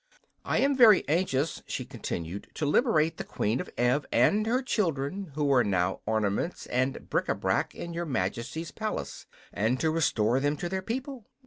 [0.43, 5.31] "I am very anxious," she continued, "to liberate the Queen of Ev and her children
[5.35, 10.39] who are now ornaments and bric a brac in your Majesty's palace, and to restore
[10.39, 11.27] them to their people.